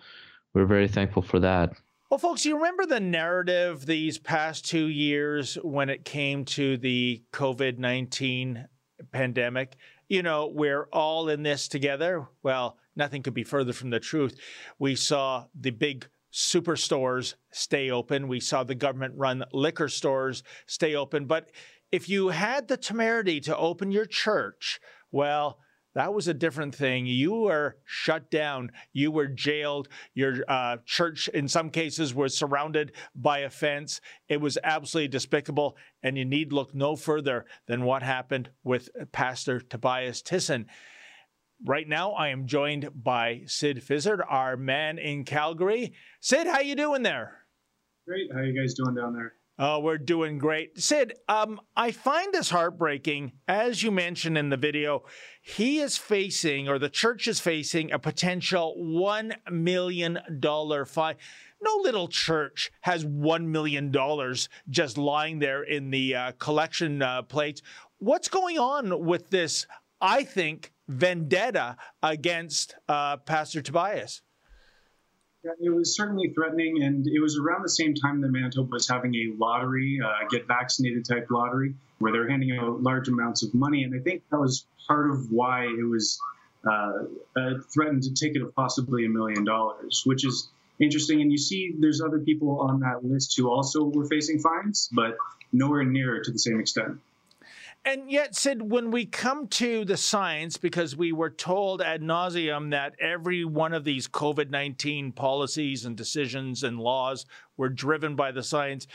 [0.54, 1.72] we're very thankful for that.
[2.10, 7.22] Well, folks, you remember the narrative these past two years when it came to the
[7.32, 8.68] COVID 19
[9.10, 9.76] pandemic?
[10.08, 12.28] You know, we're all in this together.
[12.42, 14.36] Well, nothing could be further from the truth.
[14.78, 18.26] We saw the big superstores stay open.
[18.26, 21.26] We saw the government run liquor stores stay open.
[21.26, 21.50] But
[21.92, 24.80] if you had the temerity to open your church,
[25.12, 25.60] well,
[25.94, 27.06] that was a different thing.
[27.06, 28.72] You were shut down.
[28.92, 29.88] You were jailed.
[30.12, 34.00] Your uh, church, in some cases, was surrounded by a fence.
[34.28, 35.76] It was absolutely despicable.
[36.02, 40.66] And you need look no further than what happened with Pastor Tobias Tissen.
[41.66, 45.94] Right now, I am joined by Sid Fizzard, our man in Calgary.
[46.20, 47.38] Sid, how you doing there?
[48.06, 48.30] Great.
[48.34, 49.32] How you guys doing down there?
[49.58, 50.78] Oh, we're doing great.
[50.78, 53.32] Sid, um, I find this heartbreaking.
[53.48, 55.04] As you mentioned in the video,
[55.40, 60.18] he is facing, or the church is facing, a potential $1 million
[60.86, 61.14] fine.
[61.62, 63.90] No little church has $1 million
[64.68, 67.62] just lying there in the uh, collection uh, plates.
[68.00, 69.66] What's going on with this,
[69.98, 74.22] I think, vendetta against uh, Pastor Tobias?
[75.44, 78.88] Yeah, it was certainly threatening, and it was around the same time that Manitoba was
[78.88, 83.52] having a lottery, uh, get vaccinated type lottery, where they're handing out large amounts of
[83.52, 83.82] money.
[83.84, 86.18] And I think that was part of why it was
[86.66, 86.92] uh,
[87.72, 90.48] threatened a ticket of possibly a million dollars, which is
[90.80, 91.20] interesting.
[91.20, 95.16] And you see, there's other people on that list who also were facing fines, but
[95.52, 96.98] nowhere near to the same extent.
[97.86, 102.70] And yet, Sid, when we come to the science, because we were told ad nauseum
[102.70, 107.26] that every one of these COVID 19 policies and decisions and laws
[107.58, 108.86] were driven by the science,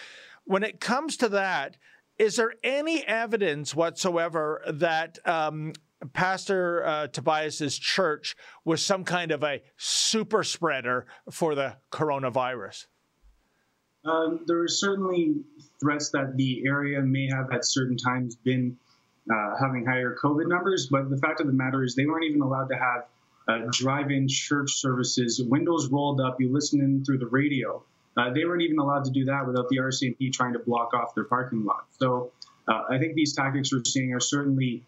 [0.46, 1.78] when it comes to that,
[2.18, 5.74] is there any evidence whatsoever that um,
[6.14, 12.88] Pastor uh, Tobias's church was some kind of a super spreader for the coronavirus?
[14.06, 15.36] Um, there are certainly
[15.80, 18.78] threats that the area may have at certain times been
[19.32, 22.42] uh, having higher COVID numbers, but the fact of the matter is they weren't even
[22.42, 23.06] allowed to have
[23.50, 27.84] uh, drive-in church services, windows rolled up, you listen in through the radio.
[28.16, 31.16] Uh, they weren't even allowed to do that without the RCMP trying to block off
[31.16, 31.86] their parking lot.
[32.00, 32.32] So
[32.68, 34.84] uh, I think these tactics we're seeing are certainly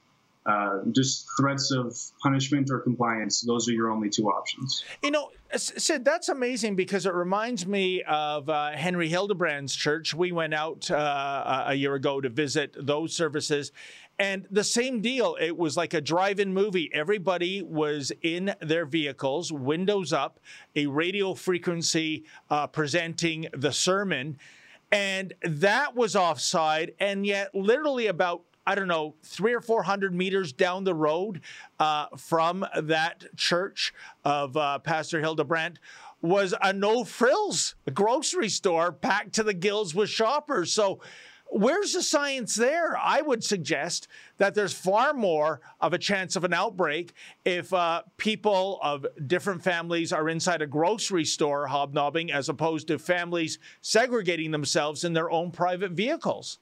[0.45, 3.41] uh, just threats of punishment or compliance.
[3.41, 4.83] Those are your only two options.
[5.01, 10.13] You know, Sid, that's amazing because it reminds me of uh, Henry Hildebrandt's church.
[10.13, 13.71] We went out uh, a year ago to visit those services.
[14.17, 15.35] And the same deal.
[15.39, 16.89] It was like a drive in movie.
[16.93, 20.39] Everybody was in their vehicles, windows up,
[20.75, 24.37] a radio frequency uh, presenting the sermon.
[24.91, 26.93] And that was offside.
[26.99, 31.41] And yet, literally about I don't know, three or 400 meters down the road
[31.79, 33.93] uh, from that church
[34.23, 35.79] of uh, Pastor Hildebrandt
[36.21, 40.71] was a no frills grocery store packed to the gills with shoppers.
[40.71, 40.99] So,
[41.47, 42.95] where's the science there?
[42.95, 48.03] I would suggest that there's far more of a chance of an outbreak if uh,
[48.17, 54.51] people of different families are inside a grocery store hobnobbing as opposed to families segregating
[54.51, 56.59] themselves in their own private vehicles.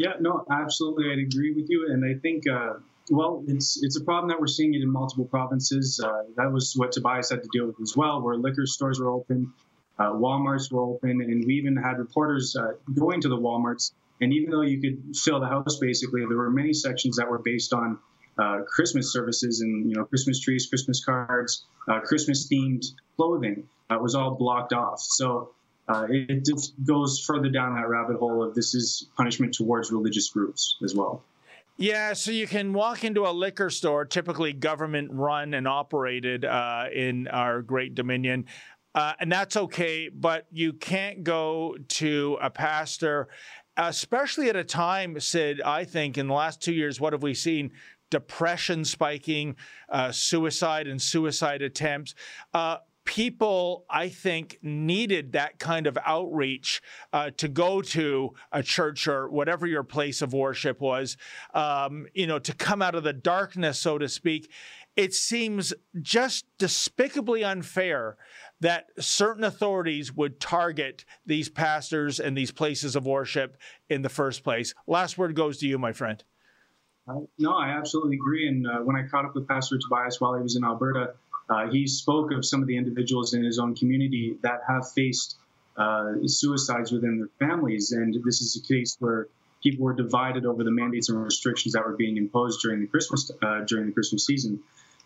[0.00, 2.48] Yeah, no, absolutely, I'd agree with you, and I think.
[2.48, 2.74] Uh,
[3.10, 6.00] well, it's it's a problem that we're seeing it in multiple provinces.
[6.02, 9.10] Uh, that was what Tobias had to deal with as well, where liquor stores were
[9.10, 9.52] open,
[9.98, 13.92] uh, WalMarts were open, and we even had reporters uh, going to the WalMarts.
[14.22, 17.40] And even though you could fill the house, basically, there were many sections that were
[17.40, 17.98] based on
[18.38, 22.86] uh, Christmas services and you know Christmas trees, Christmas cards, uh, Christmas themed
[23.16, 23.68] clothing.
[23.90, 25.00] Was all blocked off.
[25.00, 25.50] So
[25.88, 30.30] uh, it just goes further down that rabbit hole of this is punishment towards religious
[30.30, 31.22] groups as well.
[31.76, 36.84] Yeah, so you can walk into a liquor store, typically government run and operated uh,
[36.92, 38.44] in our great dominion,
[38.94, 43.28] uh, and that's okay, but you can't go to a pastor,
[43.76, 47.34] especially at a time, Sid, I think in the last two years, what have we
[47.34, 47.70] seen?
[48.10, 49.54] Depression spiking,
[49.88, 52.14] uh, suicide and suicide attempts.
[53.04, 56.80] People, I think, needed that kind of outreach
[57.12, 61.16] uh, to go to a church or whatever your place of worship was,
[61.54, 64.50] um, you know, to come out of the darkness, so to speak.
[64.96, 68.16] It seems just despicably unfair
[68.60, 73.56] that certain authorities would target these pastors and these places of worship
[73.88, 74.74] in the first place.
[74.86, 76.22] Last word goes to you, my friend.
[77.08, 78.46] Uh, no, I absolutely agree.
[78.46, 81.14] And uh, when I caught up with Pastor Tobias while he was in Alberta,
[81.50, 85.36] uh, he spoke of some of the individuals in his own community that have faced
[85.76, 87.92] uh, suicides within their families.
[87.92, 89.26] And this is a case where
[89.62, 93.30] people were divided over the mandates and restrictions that were being imposed during the Christmas
[93.42, 94.60] uh, during the Christmas season.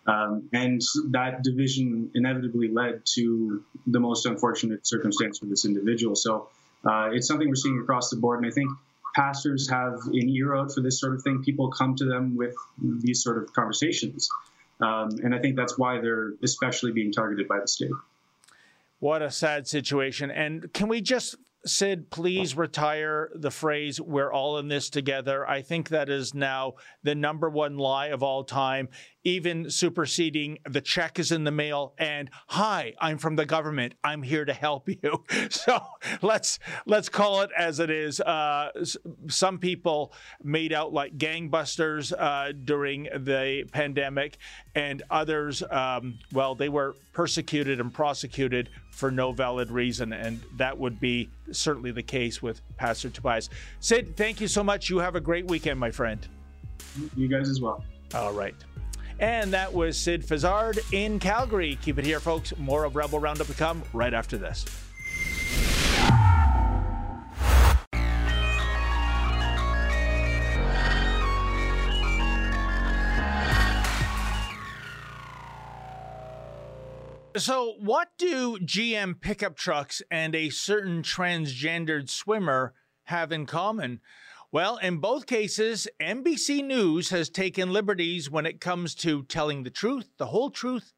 [0.06, 6.14] Um, and that division inevitably led to the most unfortunate circumstance for this individual.
[6.14, 6.50] So
[6.84, 8.40] uh, it's something we're seeing across the board.
[8.40, 8.70] And I think
[9.16, 11.42] pastors have an ear out for this sort of thing.
[11.42, 14.28] People come to them with these sort of conversations.
[14.80, 17.90] Um, and I think that's why they're especially being targeted by the state.
[18.98, 20.30] What a sad situation.
[20.30, 25.48] And can we just Sid, please retire the phrase, we're all in this together.
[25.48, 28.90] I think that is now the number one lie of all time,
[29.24, 33.94] even superseding the check is in the mail and hi, I'm from the government.
[34.04, 35.24] I'm here to help you.
[35.50, 35.78] So
[36.20, 38.20] let's let's call it as it is.
[38.20, 38.70] Uh,
[39.28, 44.36] some people made out like gangbusters uh, during the pandemic,
[44.74, 50.12] and others, um, well, they were persecuted and prosecuted for no valid reason.
[50.12, 53.50] And that would be certainly the case with Pastor Tobias.
[53.80, 54.90] Sid, thank you so much.
[54.90, 56.26] You have a great weekend, my friend.
[57.16, 57.84] You guys as well.
[58.14, 58.54] All right.
[59.20, 61.78] And that was Sid Fizzard in Calgary.
[61.82, 62.56] Keep it here, folks.
[62.58, 64.64] More of Rebel Roundup to come right after this.
[77.36, 83.98] So, what do GM pickup trucks and a certain transgendered swimmer have in common?
[84.52, 89.70] Well, in both cases, NBC News has taken liberties when it comes to telling the
[89.70, 90.92] truth, the whole truth,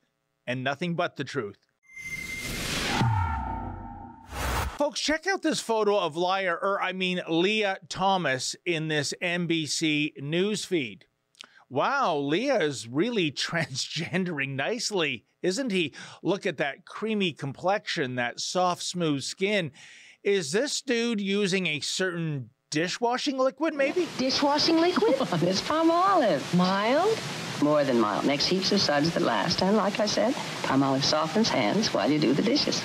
[0.47, 1.57] and nothing but the truth.
[4.77, 10.21] Folks, check out this photo of liar, or I mean Lia Thomas in this NBC
[10.21, 11.07] news feed.
[11.69, 15.95] Wow, Lia is really transgendering nicely, isn't he?
[16.23, 19.73] Look at that creamy complexion, that soft, smooth skin.
[20.23, 24.09] Is this dude using a certain dishwashing liquid, maybe?
[24.19, 25.15] Dishwashing liquid?
[25.43, 26.55] it's Palmolive.
[26.55, 27.19] Mild?
[27.63, 28.27] More than mild.
[28.27, 29.63] Makes heaps of suds that last.
[29.63, 32.83] And like I said, Palmolive softens hands while you do the dishes.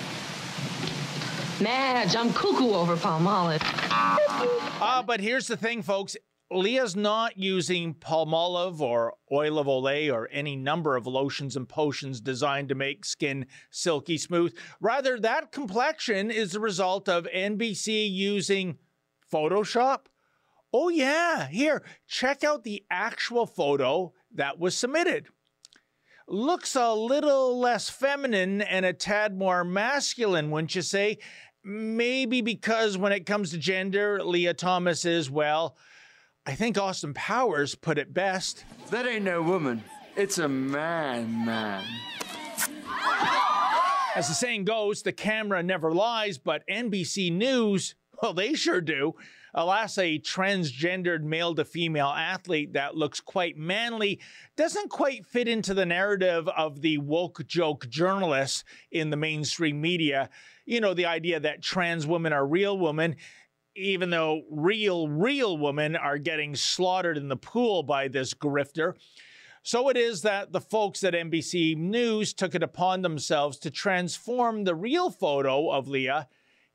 [1.62, 3.62] Madge, I'm cuckoo over Palmolive.
[3.64, 6.16] Ah, uh, but here's the thing, folks.
[6.52, 12.20] Lia's not using Palmolive or oil of Olay or any number of lotions and potions
[12.20, 14.54] designed to make skin silky smooth.
[14.82, 18.78] Rather, that complexion is the result of NBC using
[19.32, 20.08] Photoshop.
[20.74, 25.28] Oh, yeah, here, check out the actual photo that was submitted.
[26.28, 31.18] Looks a little less feminine and a tad more masculine, wouldn't you say?
[31.64, 35.78] Maybe because when it comes to gender, Lia Thomas is, well,
[36.46, 38.66] I think Austin Powers put it best.
[38.90, 39.84] That ain't no woman.
[40.16, 41.86] It's a man, man.
[44.16, 49.14] As the saying goes, the camera never lies, but NBC News, well, they sure do.
[49.54, 54.20] Alas, a transgendered male to female athlete that looks quite manly
[54.56, 60.30] doesn't quite fit into the narrative of the woke joke journalists in the mainstream media.
[60.66, 63.18] You know, the idea that trans women are real women
[63.82, 68.94] even though real, real women are getting slaughtered in the pool by this grifter.
[69.64, 74.64] So it is that the folks at NBC News took it upon themselves to transform
[74.64, 76.28] the real photo of Lia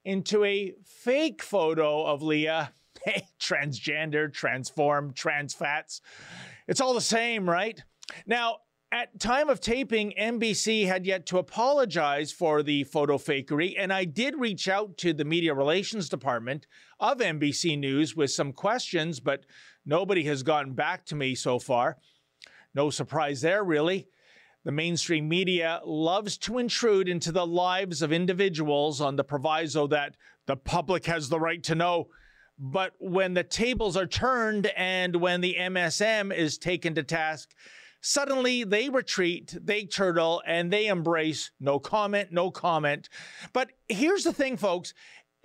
[0.05, 2.73] into a fake photo of Lia.
[3.05, 6.01] Hey, transgender, transformed, trans fats.
[6.67, 7.81] It's all the same, right?
[8.27, 8.57] Now,
[8.91, 14.07] at time of taping, NBC had yet to apologize for the photo fakery, and I
[14.07, 16.67] did reach out to the media relations department
[17.01, 19.45] of NBC News with some questions, but
[19.85, 21.99] nobody has gotten back to me so far.
[22.75, 24.09] No surprise there, really.
[24.65, 30.17] The mainstream media loves to intrude into the lives of individuals on the proviso that
[30.47, 32.09] the public has the right to know.
[32.59, 37.51] But when the tables are turned and when the MSM is taken to task,
[38.09, 43.09] Suddenly they retreat, they turtle, and they embrace no comment, no comment.
[43.53, 44.95] But here's the thing, folks.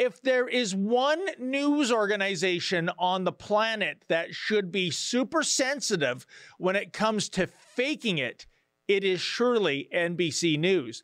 [0.04, 6.26] If there is one news organization on the planet that should be super sensitive
[6.58, 8.48] when it comes to faking it,
[8.88, 11.04] it is surely NBC News.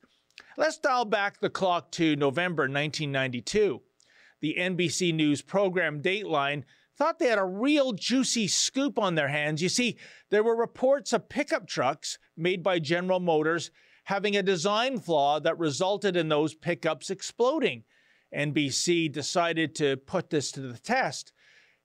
[0.57, 3.83] Let's dial back the clock to November 1992.
[4.41, 6.63] The NBC News program Dateline
[6.97, 9.61] thought they had a real juicy scoop on their hands.
[9.61, 9.99] You see,
[10.31, 13.69] there were reports of pickup trucks made by General Motors
[14.05, 17.83] having a design flaw that resulted in those pickups exploding.
[18.35, 21.33] NBC decided to put this to the test.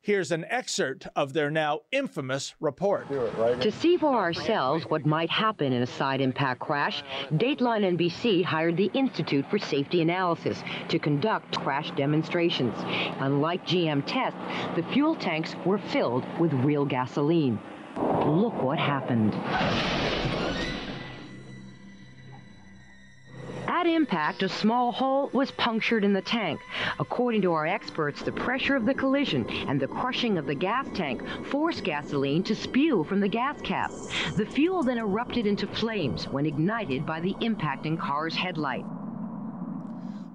[0.01, 3.09] Here's an excerpt of their now infamous report.
[3.09, 8.76] To see for ourselves what might happen in a side impact crash, Dateline NBC hired
[8.76, 12.74] the Institute for Safety Analysis to conduct crash demonstrations.
[13.20, 14.40] Unlike GM tests,
[14.74, 17.61] the fuel tanks were filled with real gasoline.
[17.97, 19.34] Look what happened.
[23.83, 26.61] At impact, a small hole was punctured in the tank.
[27.01, 30.87] According to our experts, the pressure of the collision and the crushing of the gas
[30.95, 33.91] tank forced gasoline to spew from the gas cap.
[34.37, 38.85] The fuel then erupted into flames when ignited by the impacting car's headlight.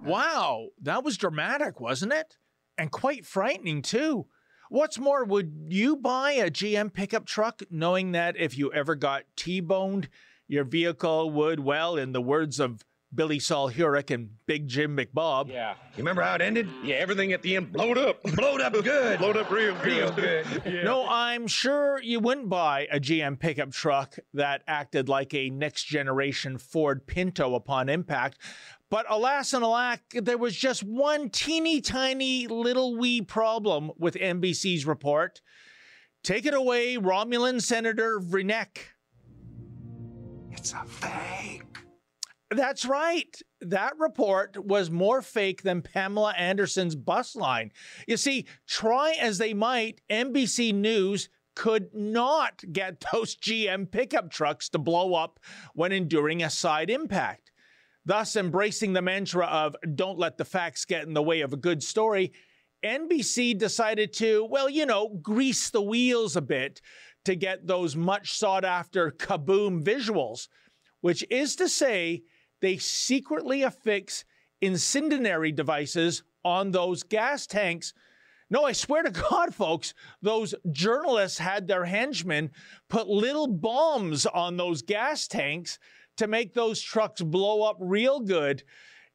[0.03, 2.35] Wow, that was dramatic, wasn't it?
[2.77, 4.27] And quite frightening, too.
[4.67, 9.23] What's more, would you buy a GM pickup truck knowing that if you ever got
[9.37, 10.09] T boned,
[10.49, 12.83] your vehicle would, well, in the words of
[13.13, 15.49] Billy Sol Hurok and Big Jim McBob.
[15.49, 15.75] Yeah.
[15.91, 16.67] You remember how it ended?
[16.83, 18.21] Yeah, everything at the end blowed up.
[18.35, 19.19] blowed up good.
[19.19, 19.85] blowed up real good.
[19.85, 20.45] Real good.
[20.65, 20.83] yeah.
[20.83, 25.85] No, I'm sure you wouldn't buy a GM pickup truck that acted like a next
[25.85, 28.39] generation Ford Pinto upon impact.
[28.89, 34.85] But alas and alack, there was just one teeny tiny little wee problem with NBC's
[34.85, 35.41] report.
[36.23, 38.77] Take it away, Romulan Senator Vreenak.
[40.51, 41.66] It's a fake.
[42.49, 43.35] That's right.
[43.59, 47.71] That report was more fake than Pamela Anderson's bus line.
[48.07, 54.69] You see, try as they might, NBC News could not get those GM pickup trucks
[54.69, 55.39] to blow up
[55.73, 57.51] when enduring a side impact.
[58.05, 61.57] Thus, embracing the mantra of don't let the facts get in the way of a
[61.57, 62.31] good story,
[62.85, 66.79] NBC decided to, well, you know, grease the wheels a bit
[67.25, 70.47] to get those much sought after kaboom visuals,
[71.01, 72.23] which is to say,
[72.61, 74.25] they secretly affix
[74.61, 77.93] incendiary devices on those gas tanks.
[78.49, 82.51] No, I swear to God, folks, those journalists had their henchmen
[82.89, 85.79] put little bombs on those gas tanks
[86.17, 88.63] to make those trucks blow up real good.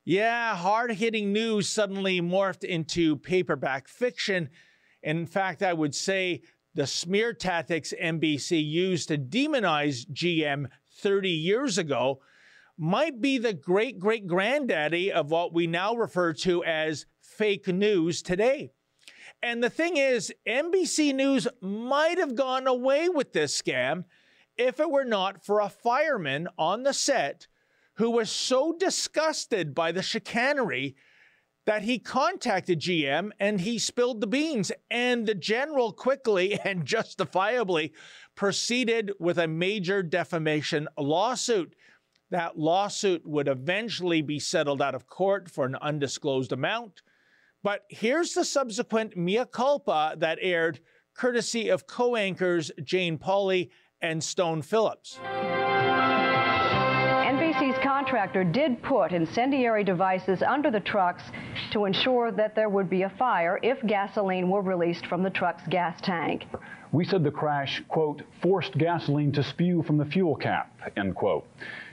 [0.04, 4.50] Yeah, hard hitting news suddenly morphed into paperback fiction.
[5.02, 6.42] In fact, I would say
[6.74, 10.66] the smear tactics NBC used to demonize GM
[11.00, 12.20] 30 years ago
[12.78, 18.22] might be the great great granddaddy of what we now refer to as fake news
[18.22, 18.72] today.
[19.42, 24.04] And the thing is, NBC News might have gone away with this scam
[24.56, 27.48] if it were not for a fireman on the set
[27.94, 30.94] who was so disgusted by the chicanery
[31.66, 34.72] that he contacted GM and he spilled the beans.
[34.90, 37.92] And the general quickly and justifiably
[38.34, 41.74] proceeded with a major defamation lawsuit.
[42.32, 47.02] That lawsuit would eventually be settled out of court for an undisclosed amount.
[47.62, 50.80] But here's the subsequent mea culpa that aired
[51.14, 53.68] courtesy of co anchors Jane Pauley
[54.00, 55.18] and Stone Phillips.
[57.52, 61.24] NBC's contractor did put incendiary devices under the trucks
[61.72, 65.68] to ensure that there would be a fire if gasoline were released from the truck's
[65.68, 66.46] gas tank.
[66.92, 71.46] We said the crash, quote, forced gasoline to spew from the fuel cap, end quote.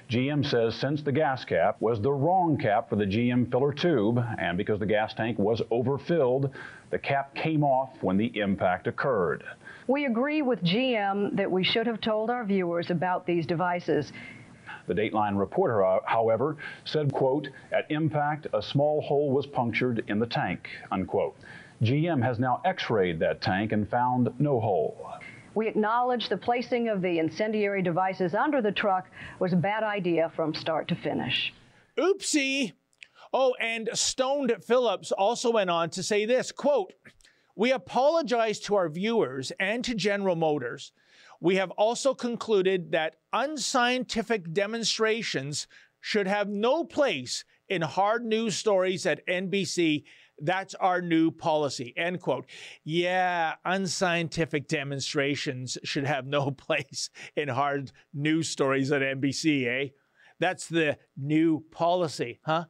[0.09, 4.19] GM says since the gas cap was the wrong cap for the GM filler tube,
[4.39, 6.49] and because the gas tank was overfilled,
[6.89, 9.43] the cap came off when the impact occurred.
[9.87, 14.11] We agree with GM that we should have told our viewers about these devices.
[14.87, 20.17] The Dateline reporter, uh, however, said, quote, at impact, a small hole was punctured in
[20.17, 21.35] the tank, unquote.
[21.83, 25.13] GM has now x-rayed that tank and found no hole.
[25.59, 29.07] We acknowledge the placing of the incendiary devices under the truck
[29.39, 31.53] was a bad idea from start to finish.
[31.97, 32.71] Oopsie.
[33.33, 36.93] Oh, and Stone Phillips also went on to say this quote,
[37.57, 40.93] We apologize to our viewers and to General Motors.
[41.41, 45.67] We have also concluded that unscientific demonstrations
[45.99, 50.05] should have no place in hard news stories at NBC
[50.41, 51.93] that's our new policy.
[51.97, 52.45] End quote.
[52.83, 59.89] Yeah, unscientific demonstrations should have no place in hard news stories at NBC, eh?
[60.39, 62.65] That's the new policy, huh?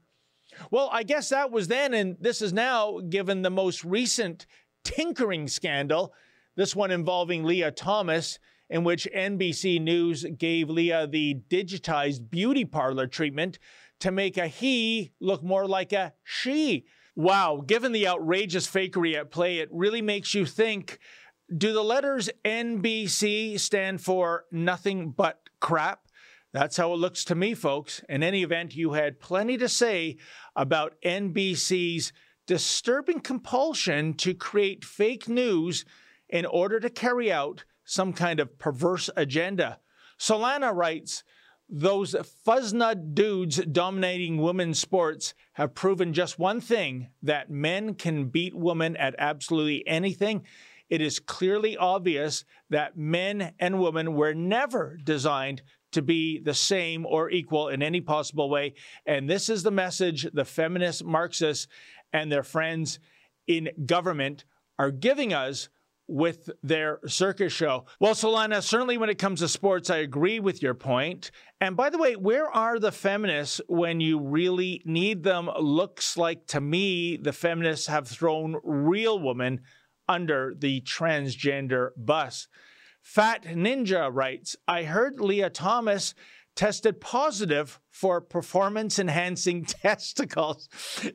[0.72, 4.48] Well, I guess that was then, and this is now, given the most recent
[4.84, 6.14] tinkering scandal,
[6.56, 8.40] this one involving Lia Thomas,
[8.70, 13.60] in which NBC News gave Lia the digitized beauty parlor treatment
[14.00, 16.86] to make a he look more like a she.
[17.20, 21.00] Wow, given the outrageous fakery at play, it really makes you think
[21.54, 26.08] do the letters NBC stand for nothing but crap?
[26.54, 28.02] That's how it looks to me, folks.
[28.08, 30.16] In any event, you had plenty to say
[30.56, 32.14] about NBC's
[32.48, 35.84] disturbing compulsion to create fake news
[36.30, 39.80] in order to carry out some kind of perverse agenda.
[40.18, 41.26] Solana writes,
[41.70, 42.16] those
[42.46, 48.98] fuzznut dudes dominating women's sports have proven just one thing that men can beat women
[48.98, 50.44] at absolutely anything.
[50.90, 55.62] It is clearly obvious that men and women were never designed
[55.92, 58.74] to be the same or equal in any possible way.
[59.06, 61.68] And this is the message the feminist Marxists
[62.12, 63.00] and their friends
[63.48, 64.46] in government
[64.80, 65.70] are giving us
[66.10, 67.86] with their circus show.
[68.00, 71.30] Well, Solana, certainly when it comes to sports, I agree with your point.
[71.62, 75.50] And by the way, where are the feminists when you really need them?
[75.60, 79.62] Looks like to me the feminists have thrown real women
[80.08, 82.48] under the transgender bus.
[83.02, 86.16] Fat Ninja writes I heard Lia Thomas
[86.56, 90.68] tested positive for performance enhancing testicles.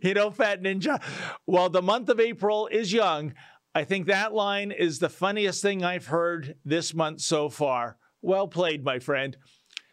[0.02, 1.02] You know, Fat Ninja,
[1.44, 3.34] while the month of April is young,
[3.74, 7.96] I think that line is the funniest thing I've heard this month so far.
[8.22, 9.36] Well played, my friend.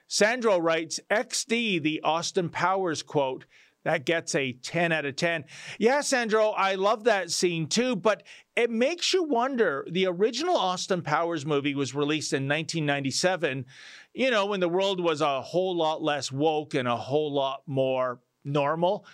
[0.07, 3.45] Sandro writes XD, the Austin Powers quote.
[3.83, 5.45] That gets a 10 out of 10.
[5.79, 8.21] Yeah, Sandro, I love that scene too, but
[8.55, 9.87] it makes you wonder.
[9.89, 13.65] The original Austin Powers movie was released in 1997,
[14.13, 17.63] you know, when the world was a whole lot less woke and a whole lot
[17.65, 19.05] more normal.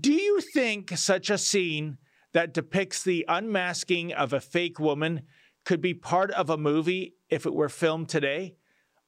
[0.00, 1.98] Do you think such a scene
[2.32, 5.22] that depicts the unmasking of a fake woman
[5.64, 8.56] could be part of a movie if it were filmed today?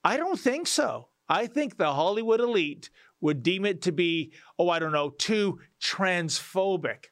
[0.05, 1.09] I don't think so.
[1.29, 5.61] I think the Hollywood elite would deem it to be, oh, I don't know, too
[5.81, 7.07] transphobic.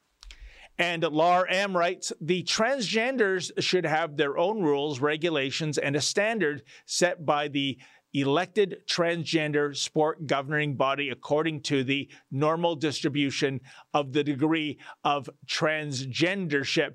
[0.76, 6.62] And Lar M writes the transgenders should have their own rules, regulations, and a standard
[6.86, 7.78] set by the
[8.12, 13.60] elected transgender sport governing body according to the normal distribution
[13.94, 16.94] of the degree of transgendership.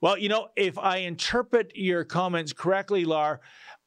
[0.00, 3.40] Well, you know, if I interpret your comments correctly, Lar,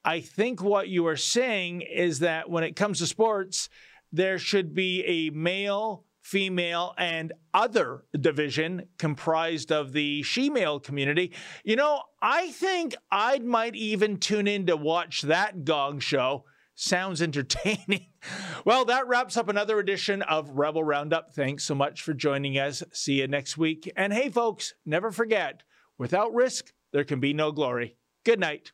[0.04, 3.70] I think what you are saying is that when it comes to sports,
[4.12, 11.32] there should be a male, female, and other division comprised of the she-male community.
[11.64, 16.46] You know, I think I might even tune in to watch that gong show.
[16.82, 18.06] Sounds entertaining.
[18.66, 21.34] well, that wraps up another edition of Rebel Roundup.
[21.34, 22.82] Thanks so much for joining us.
[22.94, 23.92] See you next week.
[23.98, 25.64] And hey, folks, never forget
[25.98, 27.98] without risk, there can be no glory.
[28.24, 28.72] Good night.